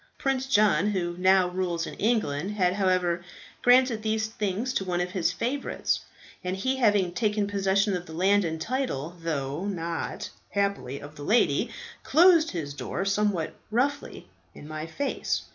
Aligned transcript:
Prince 0.17 0.47
John, 0.47 0.87
who 0.87 1.15
now 1.19 1.49
rules 1.49 1.85
in 1.85 1.93
England, 1.93 2.53
had 2.53 2.73
however 2.73 3.23
granted 3.61 4.01
these 4.01 4.25
things 4.25 4.73
to 4.73 4.83
one 4.83 4.99
of 4.99 5.11
his 5.11 5.31
favourites, 5.31 5.99
and 6.43 6.55
he 6.57 6.77
having 6.77 7.11
taken 7.13 7.45
possession 7.45 7.95
of 7.95 8.07
the 8.07 8.13
land 8.13 8.43
and 8.43 8.59
title, 8.59 9.15
though 9.21 9.67
not, 9.67 10.31
happily, 10.49 10.99
of 10.99 11.17
the 11.17 11.23
lady, 11.23 11.69
closed 12.01 12.49
his 12.49 12.73
door 12.73 13.05
somewhat 13.05 13.53
roughly 13.69 14.27
in 14.55 14.67
my 14.67 14.87
face. 14.87 15.43